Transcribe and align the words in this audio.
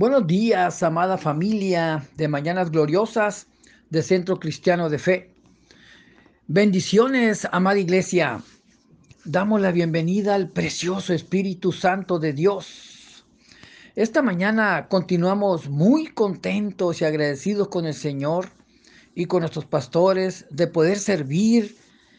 Buenos 0.00 0.26
días, 0.26 0.82
amada 0.82 1.18
familia 1.18 2.02
de 2.16 2.26
Mañanas 2.26 2.70
Gloriosas 2.70 3.48
de 3.90 4.02
Centro 4.02 4.40
Cristiano 4.40 4.88
de 4.88 4.98
Fe. 4.98 5.34
Bendiciones, 6.46 7.46
amada 7.52 7.78
iglesia. 7.78 8.42
Damos 9.26 9.60
la 9.60 9.72
bienvenida 9.72 10.36
al 10.36 10.48
precioso 10.48 11.12
Espíritu 11.12 11.70
Santo 11.70 12.18
de 12.18 12.32
Dios. 12.32 13.26
Esta 13.94 14.22
mañana 14.22 14.88
continuamos 14.88 15.68
muy 15.68 16.06
contentos 16.06 17.02
y 17.02 17.04
agradecidos 17.04 17.68
con 17.68 17.84
el 17.84 17.92
Señor 17.92 18.48
y 19.14 19.26
con 19.26 19.40
nuestros 19.40 19.66
pastores 19.66 20.46
de 20.48 20.66
poder 20.66 20.98
servir 20.98 21.76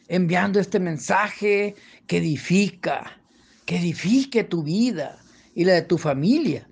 enviando 0.08 0.60
este 0.60 0.80
mensaje 0.80 1.74
que 2.06 2.18
edifica, 2.18 3.18
que 3.66 3.78
edifique 3.78 4.44
tu 4.44 4.62
vida 4.62 5.18
y 5.56 5.66
la 5.66 5.74
de 5.74 5.82
tu 5.82 5.98
familia 5.98 6.68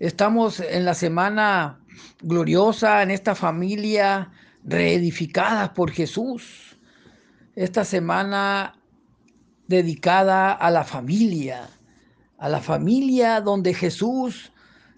Estamos 0.00 0.60
en 0.60 0.86
la 0.86 0.94
semana 0.94 1.78
gloriosa, 2.22 3.02
en 3.02 3.10
esta 3.10 3.34
familia 3.34 4.30
reedificada 4.64 5.74
por 5.74 5.90
Jesús. 5.90 6.78
Esta 7.54 7.84
semana 7.84 8.80
dedicada 9.68 10.52
a 10.52 10.70
la 10.70 10.84
familia, 10.84 11.68
a 12.38 12.48
la 12.48 12.60
familia 12.62 13.42
donde 13.42 13.74
Jesús 13.74 14.52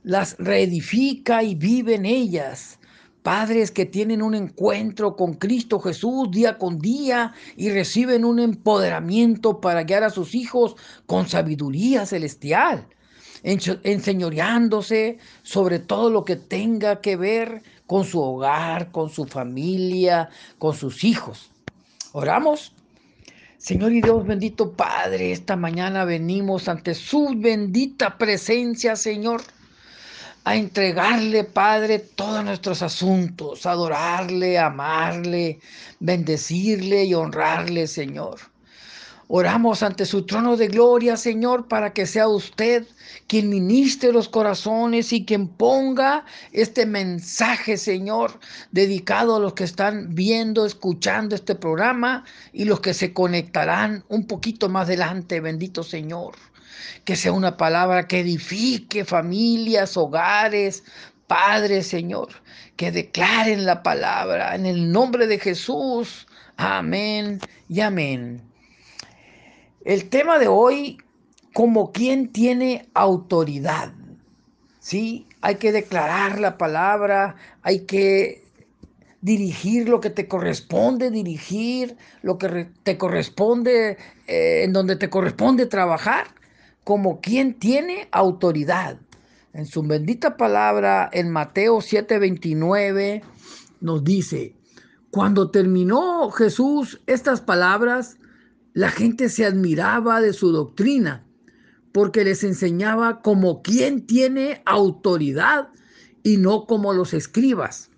las 0.05 0.37
reedifica 0.38 1.43
y 1.43 1.57
vive 1.57 1.96
en 1.96 2.07
ellas. 2.07 2.79
Padres 3.24 3.73
que 3.73 3.87
tienen 3.87 4.23
un 4.23 4.37
encuentro 4.37 5.16
con 5.16 5.35
Cristo 5.35 5.80
Jesús 5.80 6.30
día 6.30 6.59
con 6.59 6.79
día 6.79 7.32
y 7.57 7.71
reciben 7.71 8.24
un 8.24 8.38
empoderamiento 8.38 9.60
para 9.60 9.82
guiar 9.82 10.04
a 10.04 10.10
sus 10.10 10.37
hijos 10.37 10.76
con 11.07 11.29
sabiduría 11.29 12.07
celestial 12.07 12.87
enseñoreándose 13.43 15.18
sobre 15.43 15.79
todo 15.79 16.10
lo 16.10 16.24
que 16.24 16.37
tenga 16.37 17.01
que 17.01 17.16
ver 17.16 17.62
con 17.87 18.04
su 18.04 18.21
hogar, 18.21 18.90
con 18.90 19.10
su 19.10 19.26
familia, 19.26 20.30
con 20.59 20.74
sus 20.74 21.04
hijos. 21.04 21.51
Oramos. 22.13 22.73
Señor 23.59 23.93
y 23.93 24.01
Dios 24.01 24.26
bendito 24.26 24.73
Padre, 24.73 25.30
esta 25.30 25.54
mañana 25.54 26.04
venimos 26.04 26.68
ante 26.68 26.95
su 26.95 27.32
bendita 27.37 28.18
presencia, 28.18 28.96
Señor, 28.96 29.40
a 30.43 30.57
entregarle, 30.57 31.45
Padre, 31.45 32.01
todos 32.01 32.45
nuestros 32.45 32.82
asuntos, 32.82 33.65
adorarle, 33.65 34.59
amarle, 34.59 35.60
bendecirle 36.01 37.04
y 37.04 37.15
honrarle, 37.15 37.87
Señor. 37.87 38.51
Oramos 39.28 39.82
ante 39.82 40.04
su 40.04 40.26
trono 40.26 40.56
de 40.56 40.68
gloria, 40.68 41.16
Señor, 41.16 41.68
para 41.68 41.92
que 41.92 42.06
sea 42.06 42.28
usted 42.28 42.87
quien 43.29 43.48
ministre 43.48 44.12
los 44.12 44.29
corazones 44.29 45.12
y 45.12 45.24
quien 45.24 45.48
ponga 45.48 46.24
este 46.52 46.84
mensaje, 46.84 47.76
Señor, 47.76 48.38
dedicado 48.73 49.37
a 49.37 49.40
los 49.40 49.54
que 49.54 49.64
están 49.64 50.14
viendo, 50.14 50.66
escuchando 50.66 51.34
este 51.34 51.54
programa 51.54 52.24
y 52.52 52.64
los 52.64 52.80
que 52.80 52.95
se 52.95 53.14
conectarán 53.14 54.04
un 54.09 54.26
poquito 54.26 54.68
más 54.68 54.87
adelante, 54.87 55.40
bendito 55.40 55.82
Señor. 55.82 56.34
Que 57.04 57.16
sea 57.16 57.32
una 57.32 57.57
palabra 57.57 58.07
que 58.07 58.20
edifique 58.20 59.04
familias, 59.04 59.96
hogares, 59.96 60.84
padres, 61.26 61.86
Señor, 61.86 62.29
que 62.76 62.92
declaren 62.92 63.64
la 63.64 63.82
palabra 63.82 64.54
en 64.54 64.66
el 64.66 64.92
nombre 64.92 65.26
de 65.26 65.38
Jesús. 65.38 66.26
Amén 66.56 67.41
y 67.68 67.80
amén. 67.80 68.51
El 69.84 70.09
tema 70.09 70.38
de 70.38 70.48
hoy, 70.48 70.98
como 71.53 71.93
quien 71.93 72.28
tiene 72.28 72.88
autoridad. 72.94 73.93
¿Sí? 74.81 75.26
Hay 75.41 75.56
que 75.56 75.72
declarar 75.72 76.38
la 76.38 76.59
palabra, 76.59 77.37
hay 77.62 77.81
que 77.81 78.42
dirigir 79.22 79.88
lo 79.88 80.00
que 80.00 80.10
te 80.10 80.28
corresponde 80.28 81.10
dirigir, 81.10 81.97
lo 82.22 82.37
que 82.38 82.69
te 82.82 82.98
corresponde, 82.98 83.97
eh, 84.26 84.62
en 84.65 84.72
donde 84.72 84.97
te 84.97 85.09
corresponde 85.09 85.66
trabajar, 85.66 86.26
como 86.84 87.21
quien 87.21 87.54
tiene 87.54 88.09
autoridad. 88.10 88.98
En 89.54 89.66
su 89.66 89.82
bendita 89.82 90.37
palabra, 90.37 91.09
en 91.12 91.31
Mateo 91.31 91.81
7:29, 91.81 93.22
nos 93.81 94.03
dice, 94.03 94.54
cuando 95.10 95.50
terminó 95.50 96.31
Jesús 96.31 97.00
estas 97.06 97.41
palabras, 97.41 98.16
la 98.75 98.91
gente 98.91 99.28
se 99.28 99.44
admiraba 99.44 100.21
de 100.21 100.33
su 100.33 100.50
doctrina 100.50 101.27
porque 101.93 102.25
les 102.25 102.43
enseñaba 102.43 103.21
como 103.21 103.62
quien 103.62 104.06
tiene 104.06 104.62
autoridad 104.65 105.69
y 106.22 106.38
no 106.38 106.66
como 106.66 106.93
los 106.94 107.12
escribas. 107.12 107.91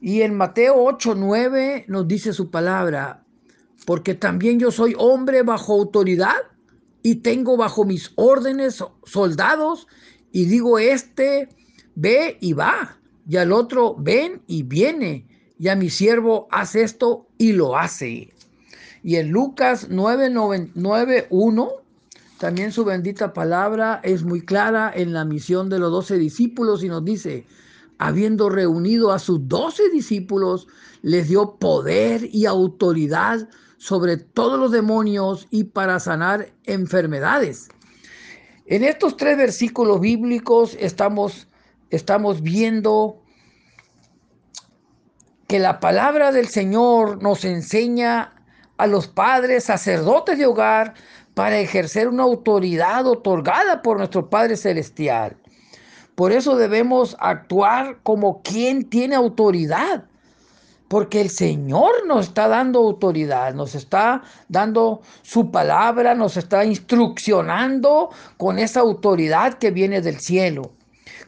Y 0.00 0.22
en 0.22 0.34
Mateo 0.34 0.74
8, 0.76 1.14
9 1.14 1.84
nos 1.88 2.08
dice 2.08 2.32
su 2.32 2.50
palabra, 2.50 3.24
porque 3.84 4.14
también 4.14 4.58
yo 4.58 4.70
soy 4.70 4.94
hombre 4.96 5.42
bajo 5.42 5.74
autoridad 5.74 6.36
y 7.02 7.16
tengo 7.16 7.58
bajo 7.58 7.84
mis 7.84 8.12
órdenes 8.16 8.82
soldados 9.04 9.86
y 10.32 10.46
digo 10.46 10.78
este, 10.78 11.48
ve 11.94 12.38
y 12.40 12.54
va, 12.54 12.98
y 13.28 13.36
al 13.36 13.52
otro, 13.52 13.96
ven 13.98 14.42
y 14.46 14.62
viene, 14.62 15.26
y 15.58 15.68
a 15.68 15.76
mi 15.76 15.90
siervo, 15.90 16.48
hace 16.50 16.82
esto 16.82 17.28
y 17.36 17.52
lo 17.52 17.76
hace. 17.76 18.32
Y 19.02 19.16
en 19.16 19.30
Lucas 19.30 19.88
9:1, 19.90 21.70
también 22.38 22.72
su 22.72 22.84
bendita 22.84 23.32
palabra 23.32 24.00
es 24.02 24.22
muy 24.22 24.42
clara 24.42 24.92
en 24.94 25.12
la 25.12 25.24
misión 25.24 25.68
de 25.68 25.78
los 25.78 25.90
doce 25.90 26.16
discípulos 26.18 26.82
y 26.82 26.88
nos 26.88 27.04
dice, 27.04 27.46
habiendo 27.98 28.48
reunido 28.48 29.12
a 29.12 29.18
sus 29.18 29.46
doce 29.46 29.88
discípulos, 29.90 30.66
les 31.02 31.28
dio 31.28 31.56
poder 31.56 32.28
y 32.32 32.46
autoridad 32.46 33.48
sobre 33.76 34.16
todos 34.18 34.58
los 34.58 34.72
demonios 34.72 35.46
y 35.50 35.64
para 35.64 36.00
sanar 36.00 36.52
enfermedades. 36.64 37.68
En 38.66 38.84
estos 38.84 39.16
tres 39.16 39.36
versículos 39.36 40.00
bíblicos 40.00 40.76
estamos, 40.78 41.48
estamos 41.90 42.42
viendo 42.42 43.22
que 45.48 45.58
la 45.58 45.80
palabra 45.80 46.30
del 46.30 46.46
Señor 46.46 47.22
nos 47.22 47.44
enseña 47.44 48.39
a 48.80 48.86
los 48.86 49.06
padres, 49.08 49.64
sacerdotes 49.64 50.38
de 50.38 50.46
hogar, 50.46 50.94
para 51.34 51.58
ejercer 51.58 52.08
una 52.08 52.22
autoridad 52.22 53.06
otorgada 53.06 53.82
por 53.82 53.98
nuestro 53.98 54.30
Padre 54.30 54.56
Celestial. 54.56 55.36
Por 56.14 56.32
eso 56.32 56.56
debemos 56.56 57.14
actuar 57.20 57.98
como 58.02 58.40
quien 58.40 58.88
tiene 58.88 59.16
autoridad, 59.16 60.04
porque 60.88 61.20
el 61.20 61.28
Señor 61.28 62.06
nos 62.06 62.28
está 62.28 62.48
dando 62.48 62.78
autoridad, 62.78 63.52
nos 63.52 63.74
está 63.74 64.22
dando 64.48 65.02
su 65.20 65.50
palabra, 65.50 66.14
nos 66.14 66.38
está 66.38 66.64
instruccionando 66.64 68.08
con 68.38 68.58
esa 68.58 68.80
autoridad 68.80 69.58
que 69.58 69.70
viene 69.70 70.00
del 70.00 70.20
cielo. 70.20 70.72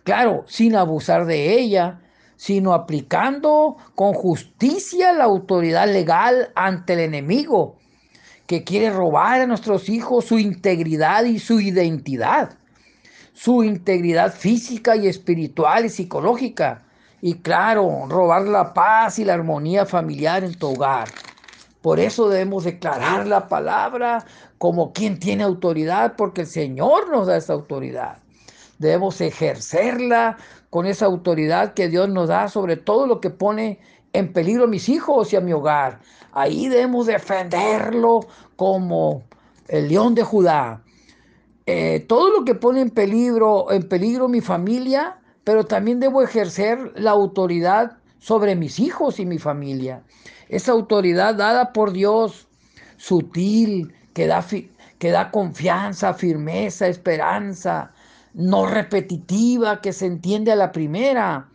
Claro, 0.05 0.45
sin 0.47 0.75
abusar 0.75 1.27
de 1.27 1.59
ella, 1.59 2.01
sino 2.37 2.75
aplicando 2.75 3.77
con 3.95 4.13
justicia 4.15 5.13
la 5.13 5.25
autoridad 5.25 5.87
legal 5.87 6.51
ante 6.55 6.95
el 6.95 7.01
enemigo 7.01 7.77
que 8.47 8.65
quiere 8.65 8.91
robar 8.91 9.41
a 9.41 9.47
nuestros 9.47 9.89
hijos 9.89 10.27
su 10.27 10.39
integridad 10.39 11.25
y 11.25 11.39
su 11.39 11.61
identidad, 11.61 12.59
su 13.33 13.65
integridad 13.65 14.35
física 14.35 14.97
y 14.97 15.09
espiritual 15.09 15.87
y 15.87 15.89
psicológica. 15.89 16.83
Y 17.21 17.35
claro, 17.35 18.07
robar 18.09 18.43
la 18.43 18.75
paz 18.75 19.19
y 19.19 19.25
la 19.25 19.35
armonía 19.35 19.87
familiar 19.87 20.45
en 20.45 20.55
tu 20.55 20.73
hogar. 20.73 21.09
Por 21.81 21.99
eso 21.99 22.29
debemos 22.29 22.65
declarar 22.65 23.27
la 23.27 23.49
palabra 23.49 24.25
como 24.59 24.93
quien 24.93 25.19
tiene 25.19 25.45
autoridad, 25.45 26.15
porque 26.17 26.43
el 26.43 26.47
Señor 26.47 27.11
nos 27.11 27.29
da 27.29 27.37
esa 27.37 27.53
autoridad. 27.53 28.19
Debemos 28.79 29.21
ejercerla 29.21 30.37
con 30.73 30.87
esa 30.87 31.05
autoridad 31.05 31.75
que 31.75 31.91
Dios 31.91 32.09
nos 32.09 32.31
da 32.31 32.49
sobre 32.49 32.79
todo 32.79 33.07
lo 33.07 33.21
que 33.21 33.29
pone 33.29 33.79
en 34.15 34.33
peligro 34.33 34.65
a 34.65 34.67
mis 34.67 34.89
hijos 34.89 35.31
y 35.31 35.37
a 35.37 35.43
mi 35.43 35.53
hogar. 35.53 36.01
Ahí 36.33 36.67
debemos 36.67 37.09
defenderlo 37.09 38.21
como 38.57 39.23
el 39.69 39.91
león 39.91 40.15
de 40.15 40.23
Judá. 40.23 40.83
Eh, 41.67 42.01
todo 42.09 42.31
lo 42.31 42.47
que 42.47 42.55
pone 42.55 42.81
en 42.81 42.89
peligro, 42.89 43.71
en 43.71 43.87
peligro 43.87 44.29
mi 44.29 44.41
familia, 44.41 45.19
pero 45.45 45.67
también 45.67 46.01
debo 46.01 46.23
ejercer 46.23 46.93
la 46.97 47.11
autoridad 47.11 47.99
sobre 48.19 48.57
mis 48.57 48.81
hijos 48.81 49.21
y 49.21 49.27
mi 49.27 49.39
familia. 49.39 50.03
Esa 50.49 50.73
autoridad 50.73 51.35
dada 51.35 51.75
por 51.75 51.93
Dios, 51.93 52.49
sutil, 52.97 53.93
que 54.15 54.27
da, 54.27 54.43
que 54.99 55.11
da 55.11 55.31
confianza, 55.31 56.15
firmeza, 56.15 56.87
esperanza, 56.87 57.93
no 58.35 58.67
repetitiva, 58.67 59.81
que 59.81 59.93
se 59.93 60.07
entiende 60.07 60.53
a 60.53 60.57
la 60.57 60.73
primera, 60.73 61.49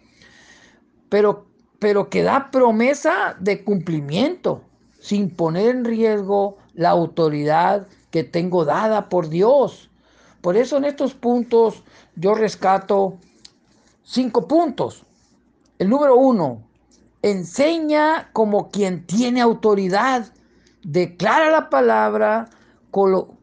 pero, 1.09 1.47
pero 1.79 2.09
que 2.09 2.23
da 2.23 2.51
promesa 2.51 3.35
de 3.39 3.63
cumplimiento, 3.63 4.61
sin 4.99 5.29
poner 5.29 5.69
en 5.69 5.85
riesgo 5.85 6.57
la 6.73 6.89
autoridad 6.89 7.87
que 8.11 8.23
tengo 8.23 8.65
dada 8.65 9.09
por 9.09 9.29
Dios. 9.29 9.89
Por 10.41 10.57
eso 10.57 10.77
en 10.77 10.85
estos 10.85 11.13
puntos 11.13 11.83
yo 12.15 12.35
rescato 12.35 13.17
cinco 14.03 14.47
puntos. 14.47 15.03
El 15.79 15.89
número 15.89 16.15
uno, 16.15 16.63
enseña 17.21 18.29
como 18.33 18.69
quien 18.69 19.05
tiene 19.05 19.41
autoridad, 19.41 20.27
declara 20.83 21.51
la 21.51 21.69
palabra, 21.69 22.49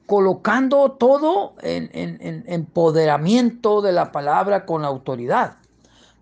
colocando 0.07 0.93
todo 0.93 1.55
en, 1.63 1.91
en, 1.93 2.45
empoderamiento 2.47 3.81
de 3.81 3.93
la 3.93 4.13
palabra 4.13 4.67
con 4.67 4.85
autoridad. 4.85 5.57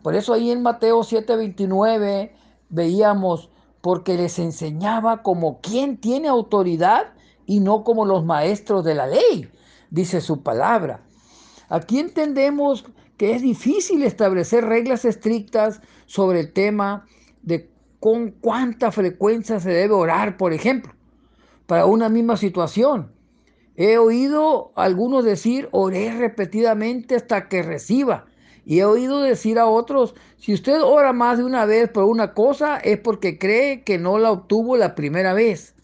Por 0.03 0.15
eso 0.15 0.35
ahí 0.35 0.51
en 0.51 0.63
Mateo 0.63 1.01
7:29 1.01 2.33
veíamos, 2.69 3.51
porque 3.81 4.15
les 4.15 4.39
enseñaba 4.39 5.23
como 5.23 5.61
quien 5.61 5.97
tiene 5.97 6.29
autoridad 6.29 7.13
y 7.47 7.61
no 7.61 7.83
como 7.83 8.05
los 8.05 8.25
maestros 8.25 8.85
de 8.85 8.95
la 8.95 9.07
ley, 9.07 9.51
dice 9.91 10.21
su 10.21 10.43
palabra. 10.43 11.01
Aquí 11.69 11.99
entendemos 11.99 12.85
que 13.17 13.35
es 13.35 13.43
difícil 13.43 14.03
establecer 14.03 14.65
reglas 14.65 15.05
estrictas 15.05 15.81
sobre 16.07 16.41
el 16.41 16.53
tema 16.53 17.07
de 17.43 17.71
con 18.01 18.33
cuánta 18.33 18.91
frecuencia 18.91 19.61
se 19.61 19.71
debe 19.71 19.95
orar, 19.95 20.37
por 20.37 20.53
ejemplo, 20.53 20.93
para 21.67 21.87
una 21.87 22.09
misma 22.09 22.37
situación. 22.37 23.12
He 23.77 23.97
oído 23.99 24.73
algunos 24.77 25.25
decir, 25.25 25.69
oré 25.73 26.13
repetidamente 26.17 27.17
hasta 27.17 27.49
que 27.49 27.63
reciba. 27.63 28.27
Y 28.65 28.81
he 28.81 28.85
oído 28.85 29.21
decir 29.23 29.59
a 29.59 29.67
otros, 29.67 30.15
si 30.37 30.55
usted 30.55 30.83
ora 30.83 31.13
más 31.13 31.39
de 31.39 31.45
una 31.45 31.65
vez 31.65 31.89
por 31.89 32.05
una 32.05 32.35
cosa, 32.35 32.77
es 32.77 32.99
porque 32.99 33.39
cree 33.39 33.83
que 33.83 33.99
no 33.99 34.19
la 34.19 34.31
obtuvo 34.31 34.77
la 34.77 34.95
primera 34.95 35.33
vez. 35.33 35.75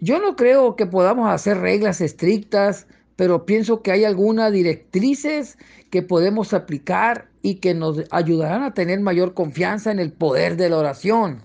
Yo 0.00 0.18
no 0.18 0.36
creo 0.36 0.76
que 0.76 0.86
podamos 0.86 1.28
hacer 1.28 1.58
reglas 1.58 2.00
estrictas, 2.00 2.86
pero 3.14 3.46
pienso 3.46 3.82
que 3.82 3.92
hay 3.92 4.04
algunas 4.04 4.52
directrices 4.52 5.58
que 5.90 6.02
podemos 6.02 6.52
aplicar 6.52 7.28
y 7.42 7.56
que 7.56 7.74
nos 7.74 8.02
ayudarán 8.10 8.62
a 8.62 8.74
tener 8.74 9.00
mayor 9.00 9.32
confianza 9.32 9.90
en 9.90 10.00
el 10.00 10.12
poder 10.12 10.56
de 10.56 10.68
la 10.68 10.78
oración. 10.78 11.40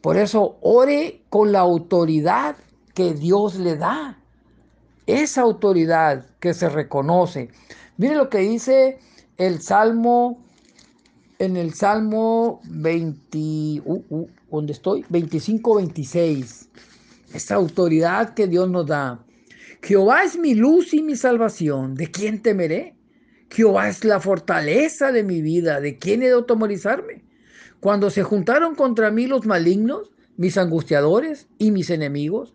Por 0.00 0.16
eso, 0.16 0.58
ore 0.60 1.22
con 1.30 1.52
la 1.52 1.60
autoridad 1.60 2.56
que 2.94 3.14
Dios 3.14 3.56
le 3.56 3.76
da. 3.76 4.21
Esa 5.06 5.42
autoridad 5.42 6.26
que 6.40 6.54
se 6.54 6.68
reconoce. 6.68 7.48
Mire 7.96 8.14
lo 8.14 8.28
que 8.30 8.38
dice 8.38 8.98
el 9.36 9.60
Salmo, 9.60 10.42
en 11.38 11.56
el 11.56 11.74
Salmo 11.74 12.60
20, 12.64 13.38
uh, 13.84 14.04
uh, 14.08 14.28
¿dónde 14.50 14.72
estoy? 14.72 15.04
25, 15.08 15.76
26. 15.76 16.68
Esa 17.34 17.54
autoridad 17.56 18.34
que 18.34 18.46
Dios 18.46 18.70
nos 18.70 18.86
da. 18.86 19.24
Jehová 19.82 20.22
es 20.22 20.38
mi 20.38 20.54
luz 20.54 20.94
y 20.94 21.02
mi 21.02 21.16
salvación. 21.16 21.96
¿De 21.96 22.10
quién 22.10 22.40
temeré? 22.40 22.94
Jehová 23.50 23.88
es 23.88 24.04
la 24.04 24.20
fortaleza 24.20 25.10
de 25.10 25.24
mi 25.24 25.42
vida. 25.42 25.80
¿De 25.80 25.98
quién 25.98 26.22
he 26.22 26.26
de 26.26 26.34
automorizarme? 26.34 27.24
Cuando 27.80 28.10
se 28.10 28.22
juntaron 28.22 28.76
contra 28.76 29.10
mí 29.10 29.26
los 29.26 29.44
malignos, 29.44 30.12
mis 30.36 30.56
angustiadores 30.56 31.48
y 31.58 31.72
mis 31.72 31.90
enemigos, 31.90 32.54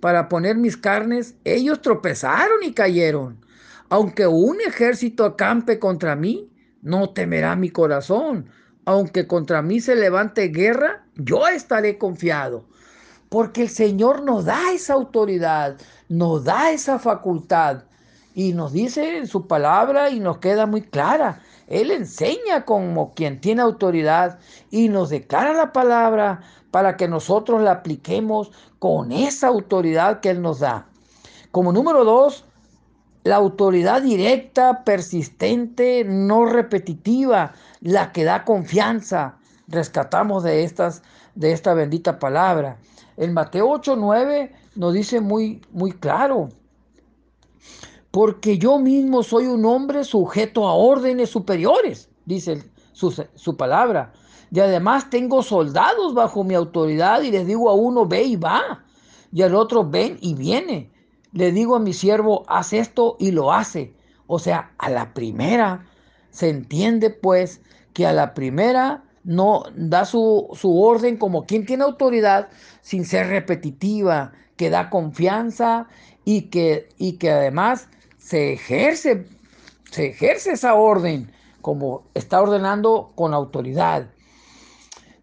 para 0.00 0.28
poner 0.28 0.56
mis 0.56 0.76
carnes, 0.76 1.34
ellos 1.44 1.82
tropezaron 1.82 2.62
y 2.62 2.72
cayeron. 2.72 3.44
Aunque 3.88 4.26
un 4.26 4.60
ejército 4.60 5.24
acampe 5.24 5.78
contra 5.78 6.14
mí, 6.14 6.50
no 6.82 7.10
temerá 7.10 7.56
mi 7.56 7.70
corazón. 7.70 8.50
Aunque 8.84 9.26
contra 9.26 9.62
mí 9.62 9.80
se 9.80 9.94
levante 9.96 10.48
guerra, 10.48 11.04
yo 11.16 11.46
estaré 11.48 11.98
confiado. 11.98 12.64
Porque 13.28 13.62
el 13.62 13.68
Señor 13.68 14.22
nos 14.22 14.44
da 14.46 14.72
esa 14.72 14.94
autoridad, 14.94 15.76
nos 16.08 16.44
da 16.44 16.70
esa 16.70 16.98
facultad. 16.98 17.84
Y 18.34 18.52
nos 18.52 18.72
dice 18.72 19.18
en 19.18 19.26
su 19.26 19.46
palabra 19.46 20.10
y 20.10 20.20
nos 20.20 20.38
queda 20.38 20.66
muy 20.66 20.82
clara. 20.82 21.42
Él 21.66 21.90
enseña 21.90 22.64
como 22.64 23.12
quien 23.14 23.40
tiene 23.40 23.62
autoridad 23.62 24.38
y 24.70 24.88
nos 24.88 25.10
declara 25.10 25.52
la 25.52 25.72
palabra 25.72 26.40
para 26.78 26.96
que 26.96 27.08
nosotros 27.08 27.60
la 27.60 27.72
apliquemos 27.72 28.52
con 28.78 29.10
esa 29.10 29.48
autoridad 29.48 30.20
que 30.20 30.30
Él 30.30 30.40
nos 30.40 30.60
da. 30.60 30.86
Como 31.50 31.72
número 31.72 32.04
dos, 32.04 32.44
la 33.24 33.34
autoridad 33.34 34.00
directa, 34.00 34.84
persistente, 34.84 36.04
no 36.04 36.46
repetitiva, 36.46 37.52
la 37.80 38.12
que 38.12 38.22
da 38.22 38.44
confianza. 38.44 39.38
Rescatamos 39.66 40.44
de 40.44 40.62
estas 40.62 41.02
de 41.34 41.50
esta 41.50 41.74
bendita 41.74 42.20
palabra. 42.20 42.78
En 43.16 43.34
Mateo 43.34 43.68
8, 43.68 43.96
9 43.96 44.52
nos 44.76 44.94
dice 44.94 45.20
muy, 45.20 45.60
muy 45.72 45.90
claro, 45.90 46.48
porque 48.12 48.56
yo 48.56 48.78
mismo 48.78 49.24
soy 49.24 49.48
un 49.48 49.64
hombre 49.64 50.04
sujeto 50.04 50.68
a 50.68 50.74
órdenes 50.74 51.30
superiores, 51.30 52.08
dice 52.24 52.62
su, 52.92 53.10
su 53.34 53.56
palabra. 53.56 54.12
Y 54.50 54.60
además 54.60 55.10
tengo 55.10 55.42
soldados 55.42 56.14
bajo 56.14 56.44
mi 56.44 56.54
autoridad 56.54 57.22
y 57.22 57.30
les 57.30 57.46
digo 57.46 57.70
a 57.70 57.74
uno, 57.74 58.06
ve 58.06 58.22
y 58.22 58.36
va, 58.36 58.84
y 59.32 59.42
al 59.42 59.54
otro, 59.54 59.84
ven 59.84 60.18
y 60.20 60.34
viene 60.34 60.90
le 61.32 61.52
digo 61.52 61.76
a 61.76 61.80
mi 61.80 61.92
siervo, 61.92 62.44
haz 62.48 62.72
esto 62.72 63.16
y 63.18 63.30
lo 63.32 63.52
hace. 63.52 63.92
O 64.26 64.38
sea, 64.38 64.72
a 64.78 64.90
la 64.90 65.14
primera, 65.14 65.86
se 66.30 66.48
entiende 66.50 67.10
pues 67.10 67.60
que 67.92 68.06
a 68.06 68.12
la 68.12 68.34
primera 68.34 69.04
no 69.24 69.64
da 69.74 70.04
su, 70.04 70.48
su 70.54 70.80
orden 70.80 71.16
como 71.16 71.44
quien 71.44 71.66
tiene 71.66 71.84
autoridad 71.84 72.48
sin 72.80 73.04
ser 73.04 73.28
repetitiva, 73.28 74.32
que 74.56 74.70
da 74.70 74.90
confianza 74.90 75.86
y 76.24 76.42
que, 76.42 76.88
y 76.98 77.14
que 77.14 77.30
además 77.30 77.88
se 78.18 78.54
ejerce, 78.54 79.26
se 79.90 80.08
ejerce 80.08 80.52
esa 80.52 80.74
orden 80.74 81.32
como 81.60 82.04
está 82.14 82.40
ordenando 82.40 83.12
con 83.14 83.34
autoridad. 83.34 84.08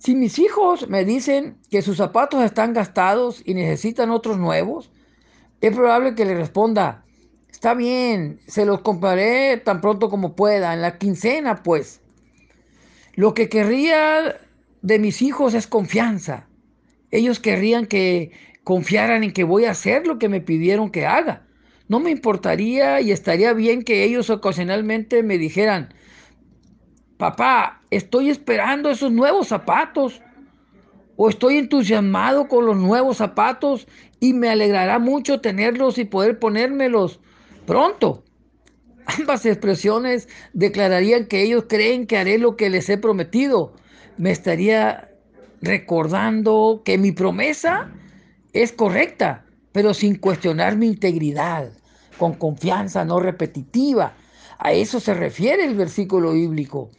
Si 0.05 0.13
mis 0.13 0.37
hijos 0.37 0.87
me 0.87 1.03
dicen 1.03 1.57
que 1.71 1.81
sus 1.81 1.97
zapatos 1.97 2.43
están 2.43 2.73
gastados 2.73 3.41
y 3.43 3.55
necesitan 3.55 4.11
otros 4.11 4.37
nuevos, 4.37 4.91
es 5.61 5.75
probable 5.75 6.13
que 6.13 6.25
le 6.25 6.35
responda, 6.35 7.03
está 7.49 7.73
bien, 7.73 8.39
se 8.45 8.67
los 8.67 8.81
compraré 8.81 9.57
tan 9.57 9.81
pronto 9.81 10.11
como 10.11 10.35
pueda, 10.35 10.75
en 10.75 10.83
la 10.83 10.99
quincena 10.99 11.63
pues. 11.63 12.01
Lo 13.15 13.33
que 13.33 13.49
querría 13.49 14.39
de 14.83 14.99
mis 14.99 15.23
hijos 15.23 15.55
es 15.55 15.65
confianza. 15.65 16.45
Ellos 17.09 17.39
querrían 17.39 17.87
que 17.87 18.31
confiaran 18.63 19.23
en 19.23 19.33
que 19.33 19.43
voy 19.43 19.65
a 19.65 19.71
hacer 19.71 20.05
lo 20.05 20.19
que 20.19 20.29
me 20.29 20.39
pidieron 20.39 20.91
que 20.91 21.07
haga. 21.07 21.47
No 21.87 21.99
me 21.99 22.11
importaría 22.11 23.01
y 23.01 23.11
estaría 23.11 23.53
bien 23.53 23.81
que 23.81 24.03
ellos 24.03 24.29
ocasionalmente 24.29 25.23
me 25.23 25.39
dijeran, 25.39 25.95
papá, 27.17 27.81
estoy 27.91 28.29
esperando 28.29 28.89
esos 28.89 29.11
nuevos 29.11 29.47
zapatos 29.47 30.21
o 31.15 31.29
estoy 31.29 31.57
entusiasmado 31.57 32.47
con 32.47 32.65
los 32.65 32.77
nuevos 32.77 33.17
zapatos 33.17 33.87
y 34.19 34.33
me 34.33 34.49
alegrará 34.49 34.99
mucho 34.99 35.39
tenerlos 35.39 35.97
y 35.97 36.05
poder 36.05 36.39
ponérmelos 36.39 37.19
pronto. 37.65 38.23
Ambas 39.19 39.45
expresiones 39.45 40.27
declararían 40.53 41.27
que 41.27 41.41
ellos 41.41 41.65
creen 41.67 42.07
que 42.07 42.17
haré 42.17 42.37
lo 42.37 42.55
que 42.57 42.69
les 42.69 42.89
he 42.89 42.97
prometido. 42.97 43.73
Me 44.17 44.31
estaría 44.31 45.09
recordando 45.61 46.81
que 46.83 46.97
mi 46.97 47.11
promesa 47.11 47.91
es 48.53 48.71
correcta, 48.71 49.45
pero 49.71 49.93
sin 49.93 50.15
cuestionar 50.15 50.77
mi 50.77 50.87
integridad, 50.87 51.69
con 52.17 52.33
confianza 52.33 53.03
no 53.05 53.19
repetitiva. 53.19 54.13
A 54.59 54.73
eso 54.73 54.99
se 54.99 55.13
refiere 55.13 55.65
el 55.65 55.75
versículo 55.75 56.33
bíblico. 56.33 56.91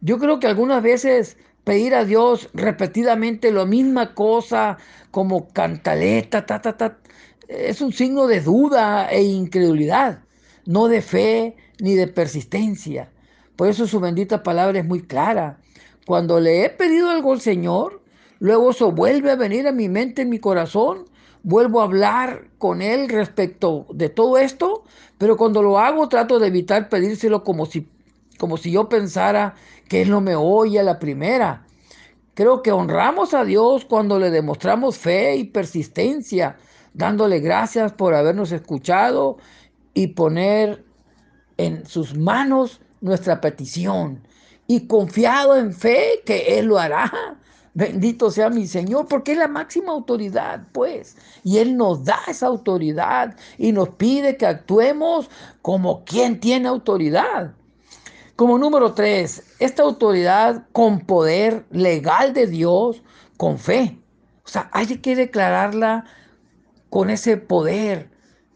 Yo 0.00 0.18
creo 0.18 0.40
que 0.40 0.46
algunas 0.46 0.82
veces 0.82 1.36
pedir 1.64 1.94
a 1.94 2.04
Dios 2.04 2.48
repetidamente 2.54 3.50
la 3.50 3.64
misma 3.64 4.14
cosa 4.14 4.78
como 5.10 5.48
cantaleta, 5.48 6.46
ta, 6.46 6.60
ta, 6.60 6.76
ta, 6.76 6.98
es 7.48 7.80
un 7.80 7.92
signo 7.92 8.26
de 8.26 8.40
duda 8.40 9.08
e 9.10 9.22
incredulidad, 9.22 10.20
no 10.64 10.88
de 10.88 11.02
fe 11.02 11.56
ni 11.80 11.94
de 11.94 12.06
persistencia. 12.06 13.10
Por 13.56 13.68
eso 13.68 13.86
su 13.86 14.00
bendita 14.00 14.42
palabra 14.42 14.78
es 14.78 14.84
muy 14.84 15.02
clara. 15.02 15.58
Cuando 16.06 16.38
le 16.40 16.64
he 16.64 16.70
pedido 16.70 17.10
algo 17.10 17.32
al 17.32 17.40
Señor, 17.40 18.02
luego 18.38 18.70
eso 18.70 18.92
vuelve 18.92 19.30
a 19.30 19.36
venir 19.36 19.66
a 19.66 19.72
mi 19.72 19.88
mente, 19.88 20.22
en 20.22 20.28
mi 20.28 20.38
corazón, 20.38 21.06
vuelvo 21.46 21.80
a 21.80 21.84
hablar 21.84 22.48
con 22.58 22.82
Él 22.82 23.08
respecto 23.08 23.86
de 23.94 24.08
todo 24.08 24.36
esto, 24.36 24.82
pero 25.16 25.36
cuando 25.36 25.62
lo 25.62 25.78
hago 25.78 26.08
trato 26.08 26.40
de 26.40 26.48
evitar 26.48 26.88
pedírselo 26.88 27.44
como 27.44 27.66
si 27.66 27.88
como 28.36 28.56
si 28.56 28.72
yo 28.72 28.88
pensara 28.88 29.54
que 29.88 30.02
Él 30.02 30.10
no 30.10 30.20
me 30.20 30.34
oye 30.34 30.80
a 30.80 30.82
la 30.82 30.98
primera. 30.98 31.64
Creo 32.34 32.62
que 32.62 32.72
honramos 32.72 33.32
a 33.32 33.44
Dios 33.44 33.84
cuando 33.84 34.18
le 34.18 34.30
demostramos 34.30 34.98
fe 34.98 35.36
y 35.36 35.44
persistencia, 35.44 36.58
dándole 36.92 37.38
gracias 37.38 37.92
por 37.92 38.12
habernos 38.12 38.50
escuchado 38.50 39.38
y 39.94 40.08
poner 40.08 40.84
en 41.58 41.86
sus 41.86 42.14
manos 42.16 42.80
nuestra 43.00 43.40
petición 43.40 44.26
y 44.66 44.88
confiado 44.88 45.56
en 45.56 45.72
fe 45.72 46.22
que 46.26 46.58
Él 46.58 46.66
lo 46.66 46.78
hará. 46.78 47.38
Bendito 47.76 48.30
sea 48.30 48.48
mi 48.48 48.66
Señor, 48.66 49.06
porque 49.06 49.32
es 49.32 49.38
la 49.38 49.48
máxima 49.48 49.92
autoridad, 49.92 50.62
pues. 50.72 51.14
Y 51.44 51.58
Él 51.58 51.76
nos 51.76 52.04
da 52.04 52.18
esa 52.26 52.46
autoridad 52.46 53.36
y 53.58 53.70
nos 53.72 53.90
pide 53.90 54.38
que 54.38 54.46
actuemos 54.46 55.28
como 55.60 56.02
quien 56.06 56.40
tiene 56.40 56.68
autoridad. 56.68 57.52
Como 58.34 58.56
número 58.56 58.94
tres, 58.94 59.42
esta 59.58 59.82
autoridad 59.82 60.64
con 60.72 61.00
poder 61.00 61.66
legal 61.70 62.32
de 62.32 62.46
Dios, 62.46 63.02
con 63.36 63.58
fe. 63.58 63.98
O 64.46 64.48
sea, 64.48 64.70
hay 64.72 64.86
que 64.86 65.14
declararla 65.14 66.06
con 66.88 67.10
ese 67.10 67.36
poder 67.36 68.10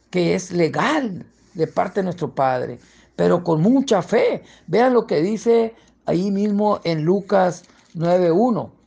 que 0.09 0.35
es 0.35 0.51
legal 0.51 1.27
de 1.53 1.67
parte 1.67 2.01
de 2.01 2.05
nuestro 2.05 2.35
Padre, 2.35 2.79
pero 3.17 3.45
con 3.45 3.61
mucha 3.61 4.01
fe. 4.01 4.45
Vean 4.67 4.95
lo 4.95 5.07
que 5.07 5.21
dice 5.21 5.75
ahí 6.07 6.31
mismo 6.31 6.81
en 6.85 7.05
Lucas 7.05 7.65
9.1. 7.95 8.80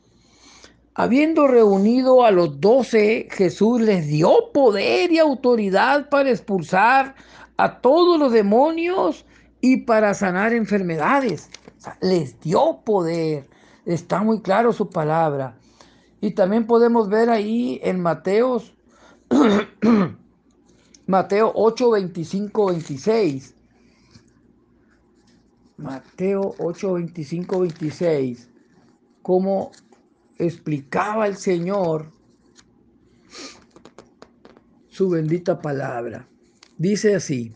Habiendo 0.96 1.48
reunido 1.48 2.24
a 2.24 2.30
los 2.30 2.60
doce, 2.60 3.26
Jesús 3.32 3.80
les 3.80 4.06
dio 4.06 4.52
poder 4.52 5.10
y 5.10 5.18
autoridad 5.18 6.08
para 6.08 6.30
expulsar 6.30 7.16
a 7.56 7.80
todos 7.80 8.16
los 8.18 8.32
demonios 8.32 9.26
y 9.60 9.78
para 9.78 10.14
sanar 10.14 10.52
enfermedades. 10.52 11.50
les 12.00 12.38
dio 12.40 12.80
poder. 12.84 13.48
Está 13.84 14.22
muy 14.22 14.40
claro 14.40 14.72
su 14.72 14.88
palabra. 14.88 15.58
Y 16.20 16.30
también 16.30 16.66
podemos 16.66 17.08
ver 17.08 17.28
ahí 17.28 17.80
en 17.82 18.00
Mateos, 18.00 18.72
Mateo 21.06 21.52
8, 21.56 21.90
25, 21.90 22.66
26. 22.66 23.56
Mateo 25.76 26.54
8, 26.58 26.92
25, 26.94 27.60
26. 27.60 28.48
Cómo 29.22 29.72
explicaba 30.38 31.26
el 31.26 31.36
Señor 31.36 32.10
su 34.88 35.10
bendita 35.10 35.60
palabra. 35.60 36.26
Dice 36.78 37.14
así. 37.16 37.52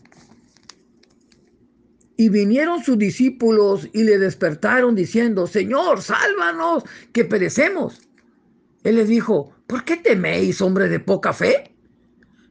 Y 2.17 2.27
vinieron 2.27 2.83
sus 2.83 2.97
discípulos 2.97 3.87
y 3.93 4.03
le 4.03 4.17
despertaron 4.17 4.93
diciendo, 4.93 5.47
Señor, 5.47 6.01
sálvanos, 6.01 6.83
que 7.13 7.23
perecemos. 7.23 8.01
Él 8.83 8.95
les 8.95 9.07
dijo, 9.07 9.53
¿por 9.67 9.85
qué 9.85 9.97
teméis, 9.97 10.61
hombre 10.61 10.89
de 10.89 10.99
poca 10.99 11.31
fe? 11.31 11.73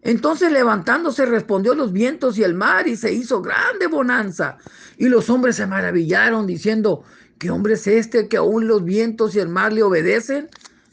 Entonces 0.03 0.53
levantándose 0.53 1.27
respondió 1.27 1.75
los 1.75 1.93
vientos 1.93 2.39
y 2.39 2.45
el 2.45 2.55
mar 2.55 2.89
y 2.89 2.97
se 2.97 3.13
hizo 3.13 3.43
grande 3.43 3.89
bonanza. 3.89 4.57
Y 4.97 5.09
los 5.09 5.29
hombres 5.29 5.57
se 5.57 5.67
maravillaron 5.67 6.47
diciendo, 6.47 7.05
¿qué 7.39 7.51
hombre 7.51 7.75
es 7.75 7.87
este 7.87 8.29
que 8.29 8.37
aún 8.37 8.67
los 8.69 8.85
vientos 8.85 9.35
y 9.35 9.39
el 9.39 9.49
mar 9.49 9.73
le 9.73 9.83
obedecen? 9.83 10.49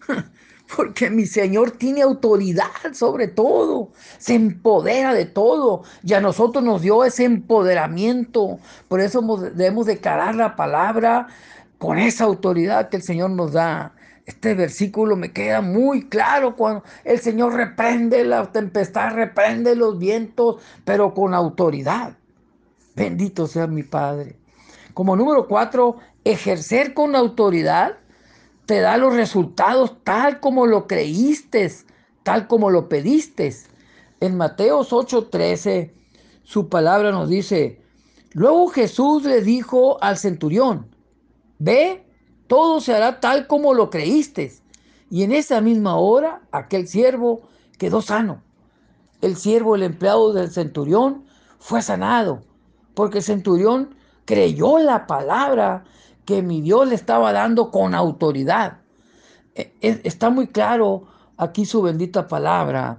Porque 0.75 1.09
mi 1.09 1.25
Señor 1.25 1.71
tiene 1.71 2.01
autoridad 2.01 2.71
sobre 2.93 3.27
todo, 3.27 3.91
se 4.17 4.33
empodera 4.33 5.13
de 5.13 5.25
todo 5.25 5.83
y 6.03 6.13
a 6.13 6.21
nosotros 6.21 6.63
nos 6.63 6.81
dio 6.81 7.03
ese 7.03 7.23
empoderamiento. 7.23 8.59
Por 8.87 8.99
eso 8.99 9.21
debemos 9.53 9.85
declarar 9.85 10.35
la 10.35 10.55
palabra 10.55 11.27
con 11.77 11.99
esa 11.99 12.23
autoridad 12.23 12.89
que 12.89 12.97
el 12.97 13.03
Señor 13.03 13.31
nos 13.31 13.53
da. 13.53 13.93
Este 14.25 14.55
versículo 14.55 15.15
me 15.15 15.31
queda 15.31 15.61
muy 15.61 16.09
claro 16.09 16.55
cuando 16.55 16.83
el 17.03 17.19
Señor 17.19 17.53
reprende 17.53 18.23
la 18.23 18.51
tempestad, 18.51 19.13
reprende 19.13 19.75
los 19.75 19.99
vientos, 19.99 20.63
pero 20.83 21.13
con 21.13 21.35
autoridad. 21.35 22.17
Bendito 22.95 23.45
sea 23.45 23.67
mi 23.67 23.83
Padre. 23.83 24.35
Como 24.95 25.15
número 25.15 25.47
cuatro, 25.47 25.97
ejercer 26.25 26.93
con 26.93 27.15
autoridad 27.15 27.97
te 28.65 28.81
da 28.81 28.97
los 28.97 29.13
resultados 29.13 30.03
tal 30.03 30.39
como 30.39 30.65
lo 30.65 30.87
creíste, 30.87 31.71
tal 32.23 32.47
como 32.47 32.71
lo 32.71 32.89
pediste. 32.89 33.55
En 34.19 34.35
Mateos 34.35 34.91
8:13, 34.91 35.93
su 36.43 36.67
palabra 36.67 37.11
nos 37.11 37.29
dice, 37.29 37.79
luego 38.33 38.67
Jesús 38.67 39.23
le 39.23 39.41
dijo 39.41 40.03
al 40.03 40.17
centurión, 40.17 40.87
ve, 41.59 42.03
todo 42.47 42.81
se 42.81 42.93
hará 42.93 43.19
tal 43.19 43.47
como 43.47 43.73
lo 43.73 43.89
creíste. 43.89 44.51
Y 45.11 45.23
en 45.23 45.31
esa 45.31 45.61
misma 45.61 45.97
hora, 45.97 46.41
aquel 46.51 46.87
siervo 46.87 47.47
quedó 47.77 48.01
sano. 48.01 48.41
El 49.21 49.35
siervo, 49.35 49.75
el 49.75 49.83
empleado 49.83 50.33
del 50.33 50.49
centurión, 50.51 51.25
fue 51.59 51.81
sanado, 51.81 52.41
porque 52.95 53.19
el 53.19 53.23
centurión 53.23 53.95
creyó 54.25 54.79
la 54.79 55.05
palabra 55.05 55.85
que 56.25 56.41
mi 56.41 56.61
Dios 56.61 56.87
le 56.87 56.95
estaba 56.95 57.31
dando 57.33 57.71
con 57.71 57.95
autoridad. 57.95 58.79
E, 59.55 59.73
e, 59.81 60.01
está 60.03 60.29
muy 60.29 60.47
claro 60.47 61.07
aquí 61.37 61.65
su 61.65 61.81
bendita 61.81 62.27
palabra. 62.27 62.97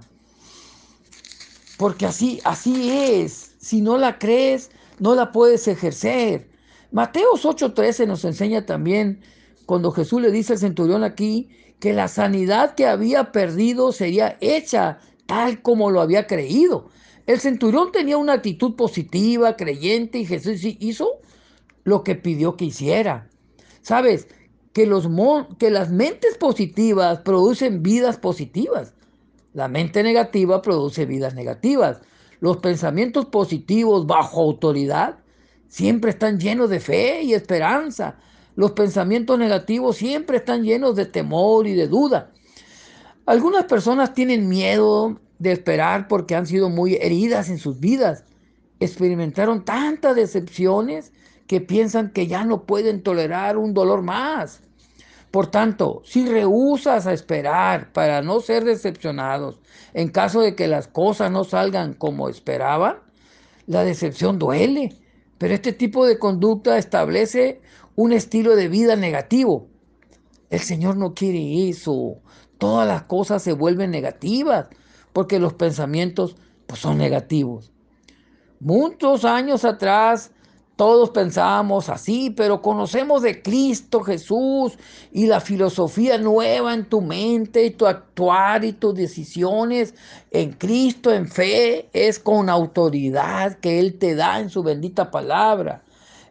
Porque 1.77 2.05
así, 2.05 2.39
así 2.43 2.89
es. 2.91 3.55
Si 3.59 3.81
no 3.81 3.97
la 3.97 4.17
crees, 4.17 4.71
no 4.99 5.13
la 5.13 5.31
puedes 5.31 5.67
ejercer. 5.67 6.49
Mateos 6.91 7.45
8:13 7.45 8.07
nos 8.07 8.23
enseña 8.25 8.65
también, 8.65 9.21
cuando 9.65 9.91
Jesús 9.91 10.21
le 10.21 10.31
dice 10.31 10.53
al 10.53 10.59
centurión 10.59 11.03
aquí, 11.03 11.49
que 11.79 11.93
la 11.93 12.07
sanidad 12.07 12.75
que 12.75 12.87
había 12.87 13.31
perdido 13.31 13.91
sería 13.91 14.37
hecha 14.41 14.99
tal 15.27 15.61
como 15.61 15.91
lo 15.91 16.01
había 16.01 16.25
creído. 16.25 16.89
El 17.27 17.39
centurión 17.39 17.91
tenía 17.91 18.17
una 18.17 18.33
actitud 18.33 18.75
positiva, 18.75 19.57
creyente, 19.57 20.19
y 20.19 20.25
Jesús 20.25 20.61
hizo 20.63 21.19
lo 21.87 22.03
que 22.03 22.15
pidió 22.15 22.57
que 22.57 22.65
hiciera. 22.65 23.29
¿Sabes? 23.81 24.27
Que, 24.73 24.85
los 24.85 25.07
que 25.57 25.69
las 25.69 25.89
mentes 25.89 26.37
positivas 26.37 27.19
producen 27.19 27.81
vidas 27.81 28.17
positivas. 28.17 28.93
La 29.53 29.69
mente 29.69 30.03
negativa 30.03 30.61
produce 30.61 31.05
vidas 31.05 31.33
negativas. 31.33 32.01
Los 32.41 32.57
pensamientos 32.57 33.27
positivos 33.27 34.05
bajo 34.05 34.41
autoridad 34.41 35.19
siempre 35.69 36.11
están 36.11 36.41
llenos 36.41 36.69
de 36.69 36.81
fe 36.81 37.21
y 37.21 37.33
esperanza. 37.33 38.17
Los 38.57 38.73
pensamientos 38.73 39.39
negativos 39.39 39.95
siempre 39.95 40.37
están 40.37 40.63
llenos 40.63 40.97
de 40.97 41.05
temor 41.05 41.67
y 41.67 41.73
de 41.73 41.87
duda. 41.87 42.33
Algunas 43.25 43.63
personas 43.63 44.13
tienen 44.13 44.49
miedo 44.49 45.21
de 45.39 45.53
esperar 45.53 46.09
porque 46.09 46.35
han 46.35 46.47
sido 46.47 46.69
muy 46.69 46.95
heridas 46.95 47.47
en 47.49 47.59
sus 47.59 47.79
vidas. 47.79 48.25
Experimentaron 48.81 49.63
tantas 49.63 50.17
decepciones 50.17 51.13
que 51.47 51.61
piensan 51.61 52.11
que 52.11 52.27
ya 52.27 52.43
no 52.43 52.63
pueden 52.63 53.01
tolerar 53.01 53.57
un 53.57 53.73
dolor 53.73 54.01
más. 54.01 54.61
Por 55.31 55.47
tanto, 55.47 56.01
si 56.05 56.25
rehusas 56.25 57.07
a 57.07 57.13
esperar 57.13 57.91
para 57.91 58.21
no 58.21 58.39
ser 58.39 58.63
decepcionados 58.63 59.59
en 59.93 60.09
caso 60.09 60.41
de 60.41 60.55
que 60.55 60.67
las 60.67 60.87
cosas 60.87 61.31
no 61.31 61.43
salgan 61.43 61.93
como 61.93 62.29
esperaban, 62.29 62.97
la 63.65 63.83
decepción 63.83 64.39
duele. 64.39 64.95
Pero 65.37 65.53
este 65.53 65.73
tipo 65.73 66.05
de 66.05 66.17
conducta 66.17 66.77
establece 66.77 67.61
un 67.95 68.13
estilo 68.13 68.55
de 68.55 68.69
vida 68.69 68.95
negativo. 68.95 69.67
El 70.49 70.59
Señor 70.59 70.97
no 70.97 71.13
quiere 71.13 71.69
eso. 71.69 72.17
Todas 72.57 72.87
las 72.87 73.03
cosas 73.03 73.43
se 73.43 73.53
vuelven 73.53 73.91
negativas 73.91 74.67
porque 75.13 75.39
los 75.39 75.53
pensamientos 75.53 76.35
pues, 76.65 76.79
son 76.79 76.97
negativos. 76.97 77.71
Muchos 78.59 79.25
años 79.25 79.65
atrás 79.65 80.31
todos 80.77 81.09
pensábamos 81.09 81.89
así, 81.89 82.29
pero 82.29 82.61
conocemos 82.61 83.23
de 83.23 83.41
Cristo 83.41 84.01
Jesús 84.01 84.77
y 85.11 85.25
la 85.25 85.41
filosofía 85.41 86.19
nueva 86.19 86.73
en 86.75 86.85
tu 86.85 87.01
mente 87.01 87.65
y 87.65 87.71
tu 87.71 87.87
actuar 87.87 88.63
y 88.63 88.73
tus 88.73 88.93
decisiones 88.93 89.95
en 90.29 90.53
Cristo, 90.53 91.11
en 91.11 91.27
fe, 91.27 91.89
es 91.93 92.19
con 92.19 92.47
autoridad 92.47 93.57
que 93.57 93.79
Él 93.79 93.97
te 93.97 94.13
da 94.13 94.39
en 94.39 94.51
su 94.51 94.61
bendita 94.61 95.09
palabra. 95.09 95.81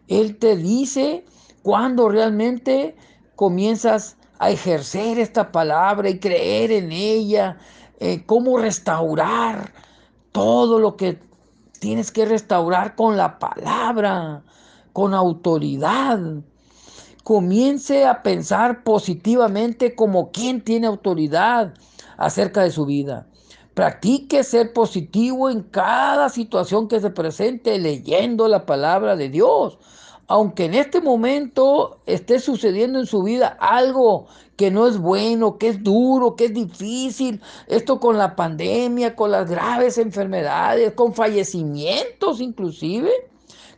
Él 0.06 0.36
te 0.36 0.56
dice 0.56 1.24
cuando 1.62 2.08
realmente 2.08 2.94
comienzas 3.34 4.16
a 4.38 4.50
ejercer 4.50 5.18
esta 5.18 5.50
palabra 5.50 6.08
y 6.08 6.20
creer 6.20 6.70
en 6.70 6.92
ella, 6.92 7.58
eh, 7.98 8.22
cómo 8.24 8.58
restaurar 8.58 9.72
todo 10.30 10.78
lo 10.78 10.96
que 10.96 11.18
Tienes 11.86 12.10
que 12.10 12.24
restaurar 12.24 12.96
con 12.96 13.16
la 13.16 13.38
palabra, 13.38 14.42
con 14.92 15.14
autoridad. 15.14 16.18
Comience 17.22 18.04
a 18.04 18.24
pensar 18.24 18.82
positivamente 18.82 19.94
como 19.94 20.32
quien 20.32 20.64
tiene 20.64 20.88
autoridad 20.88 21.74
acerca 22.16 22.62
de 22.64 22.72
su 22.72 22.86
vida. 22.86 23.28
Practique 23.74 24.42
ser 24.42 24.72
positivo 24.72 25.48
en 25.48 25.62
cada 25.62 26.28
situación 26.28 26.88
que 26.88 26.98
se 26.98 27.10
presente 27.10 27.78
leyendo 27.78 28.48
la 28.48 28.66
palabra 28.66 29.14
de 29.14 29.28
Dios 29.28 29.78
aunque 30.28 30.64
en 30.64 30.74
este 30.74 31.00
momento 31.00 31.98
esté 32.06 32.40
sucediendo 32.40 32.98
en 32.98 33.06
su 33.06 33.22
vida 33.22 33.56
algo 33.60 34.26
que 34.56 34.70
no 34.70 34.88
es 34.88 34.98
bueno, 34.98 35.58
que 35.58 35.68
es 35.68 35.82
duro, 35.82 36.34
que 36.34 36.46
es 36.46 36.54
difícil, 36.54 37.40
esto 37.68 38.00
con 38.00 38.18
la 38.18 38.34
pandemia, 38.34 39.14
con 39.14 39.30
las 39.30 39.48
graves 39.48 39.98
enfermedades, 39.98 40.92
con 40.94 41.14
fallecimientos 41.14 42.40
inclusive, 42.40 43.10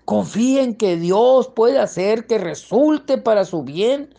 confíe 0.05 0.63
en 0.63 0.75
que 0.75 0.97
Dios 0.97 1.49
puede 1.49 1.79
hacer 1.79 2.27
que 2.27 2.39
resulte 2.39 3.19
para 3.19 3.45
su 3.45 3.63
bien, 3.63 4.15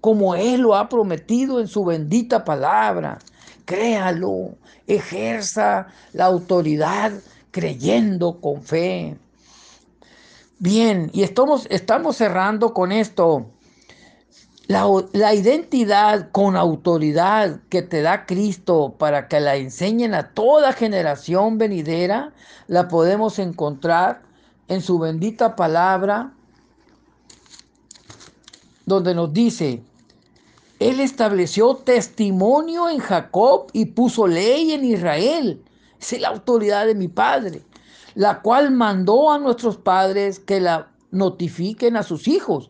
como 0.00 0.34
Él 0.34 0.62
lo 0.62 0.74
ha 0.74 0.88
prometido 0.88 1.60
en 1.60 1.68
su 1.68 1.84
bendita 1.84 2.44
palabra. 2.44 3.18
Créalo, 3.64 4.56
ejerza 4.86 5.86
la 6.12 6.24
autoridad 6.24 7.12
creyendo 7.50 8.40
con 8.40 8.62
fe. 8.62 9.16
Bien, 10.60 11.08
y 11.12 11.22
estamos, 11.22 11.68
estamos 11.70 12.16
cerrando 12.16 12.74
con 12.74 12.90
esto. 12.90 13.46
La, 14.66 14.86
la, 15.12 15.32
identidad 15.32 16.30
con 16.32 16.56
autoridad 16.56 17.60
que 17.68 17.80
te 17.80 18.02
da 18.02 18.26
Cristo 18.26 18.96
para 18.98 19.28
que 19.28 19.38
la 19.38 19.54
enseñen 19.54 20.14
a 20.14 20.30
toda 20.34 20.72
generación 20.72 21.58
venidera, 21.58 22.32
la 22.66 22.88
podemos 22.88 23.38
encontrar 23.38 24.22
en 24.66 24.82
su 24.82 24.98
bendita 24.98 25.54
palabra, 25.54 26.32
donde 28.84 29.14
nos 29.14 29.32
dice, 29.32 29.80
Él 30.80 30.98
estableció 30.98 31.76
testimonio 31.76 32.88
en 32.88 32.98
Jacob 32.98 33.68
y 33.72 33.86
puso 33.86 34.26
ley 34.26 34.72
en 34.72 34.84
Israel. 34.84 35.62
es 36.00 36.20
la 36.20 36.28
autoridad 36.28 36.86
de 36.86 36.96
mi 36.96 37.06
Padre, 37.06 37.62
la 38.18 38.42
cual 38.42 38.72
mandó 38.72 39.30
a 39.30 39.38
nuestros 39.38 39.76
padres 39.76 40.40
que 40.40 40.60
la 40.60 40.90
notifiquen 41.12 41.96
a 41.96 42.02
sus 42.02 42.26
hijos 42.26 42.68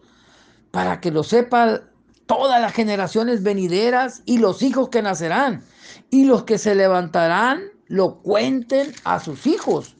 para 0.71 1.00
que 1.00 1.11
lo 1.11 1.23
sepan 1.23 1.85
todas 2.26 2.61
las 2.61 2.75
generaciones 2.75 3.43
venideras 3.43 4.21
y 4.26 4.37
los 4.37 4.61
hijos 4.61 4.90
que 4.90 5.00
nacerán, 5.00 5.62
y 6.11 6.26
los 6.26 6.45
que 6.45 6.59
se 6.59 6.75
levantarán 6.75 7.62
lo 7.87 8.19
cuenten 8.19 8.93
a 9.05 9.21
sus 9.21 9.47
hijos, 9.47 9.97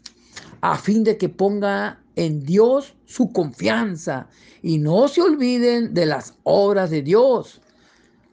a 0.61 0.77
fin 0.77 1.03
de 1.03 1.17
que 1.17 1.31
ponga 1.31 1.99
en 2.17 2.45
Dios 2.45 2.95
su 3.07 3.33
confianza 3.33 4.29
y 4.61 4.77
no 4.77 5.09
se 5.09 5.23
olviden 5.23 5.95
de 5.95 6.05
las 6.05 6.35
obras 6.43 6.91
de 6.91 7.01
Dios. 7.01 7.63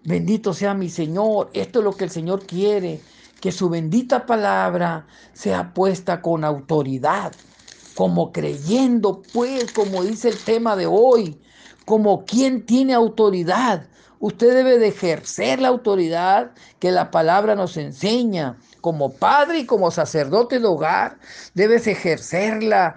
Bendito 0.04 0.54
sea 0.54 0.74
mi 0.74 0.90
Señor, 0.90 1.50
esto 1.54 1.80
es 1.80 1.86
lo 1.86 1.94
que 1.94 2.04
el 2.04 2.10
Señor 2.10 2.46
quiere, 2.46 3.00
que 3.40 3.52
su 3.52 3.70
bendita 3.70 4.26
palabra 4.26 5.08
sea 5.34 5.74
puesta 5.74 6.22
con 6.22 6.44
autoridad, 6.44 7.34
como 7.94 8.32
creyendo, 8.32 9.22
pues, 9.32 9.72
como 9.72 10.04
dice 10.04 10.30
el 10.30 10.44
tema 10.44 10.76
de 10.76 10.86
hoy, 10.88 11.42
como 11.86 12.26
quien 12.26 12.66
tiene 12.66 12.94
autoridad. 12.94 13.88
Usted 14.20 14.54
debe 14.56 14.80
de 14.80 14.88
ejercer 14.88 15.60
la 15.60 15.68
autoridad 15.68 16.52
que 16.80 16.92
la 16.92 17.12
palabra 17.12 17.56
nos 17.56 17.78
enseña. 17.78 18.58
Como 18.82 19.20
padre 19.20 19.60
y 19.60 19.66
como 19.66 19.92
sacerdote 19.92 20.60
de 20.60 20.68
hogar, 20.68 21.20
debes 21.54 21.88
ejercerla 21.88 22.96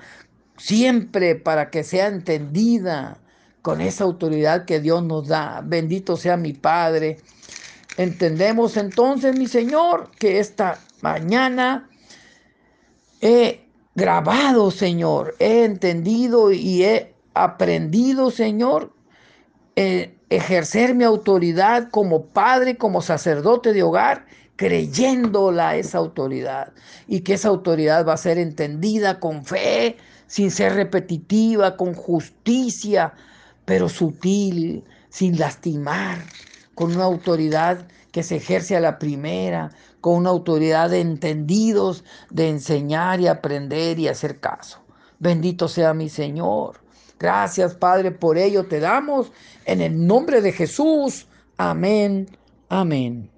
siempre 0.56 1.34
para 1.36 1.70
que 1.70 1.84
sea 1.84 2.08
entendida 2.08 3.22
con 3.62 3.80
esa 3.80 4.04
autoridad 4.04 4.64
que 4.64 4.80
Dios 4.80 5.02
nos 5.04 5.28
da. 5.28 5.62
Bendito 5.64 6.16
sea 6.16 6.36
mi 6.36 6.52
Padre. 6.52 7.18
Entendemos 7.98 8.76
entonces, 8.76 9.36
mi 9.36 9.48
Señor, 9.48 10.12
que 10.20 10.38
esta 10.38 10.78
mañana 11.02 11.90
he 13.20 13.66
grabado, 13.96 14.70
Señor, 14.70 15.34
he 15.40 15.64
entendido 15.64 16.52
y 16.52 16.84
he 16.84 17.12
aprendido, 17.34 18.30
Señor, 18.30 18.94
eh, 19.74 20.16
ejercer 20.30 20.94
mi 20.94 21.02
autoridad 21.02 21.90
como 21.90 22.26
padre, 22.26 22.76
como 22.76 23.02
sacerdote 23.02 23.72
de 23.72 23.82
hogar, 23.82 24.26
creyéndola 24.54 25.74
esa 25.74 25.98
autoridad. 25.98 26.72
Y 27.08 27.22
que 27.22 27.34
esa 27.34 27.48
autoridad 27.48 28.06
va 28.06 28.12
a 28.12 28.16
ser 28.16 28.38
entendida 28.38 29.18
con 29.18 29.44
fe, 29.44 29.96
sin 30.28 30.52
ser 30.52 30.74
repetitiva, 30.74 31.76
con 31.76 31.94
justicia, 31.94 33.12
pero 33.64 33.88
sutil, 33.88 34.84
sin 35.10 35.36
lastimar, 35.36 36.18
con 36.78 36.94
una 36.94 37.06
autoridad 37.06 37.88
que 38.12 38.22
se 38.22 38.36
ejerce 38.36 38.76
a 38.76 38.80
la 38.80 39.00
primera, 39.00 39.72
con 40.00 40.14
una 40.14 40.30
autoridad 40.30 40.90
de 40.90 41.00
entendidos, 41.00 42.04
de 42.30 42.50
enseñar 42.50 43.20
y 43.20 43.26
aprender 43.26 43.98
y 43.98 44.06
hacer 44.06 44.38
caso. 44.38 44.78
Bendito 45.18 45.66
sea 45.66 45.92
mi 45.92 46.08
Señor. 46.08 46.80
Gracias, 47.18 47.74
Padre, 47.74 48.12
por 48.12 48.38
ello 48.38 48.68
te 48.68 48.78
damos 48.78 49.32
en 49.64 49.80
el 49.80 50.06
nombre 50.06 50.40
de 50.40 50.52
Jesús. 50.52 51.26
Amén. 51.56 52.28
Amén. 52.68 53.28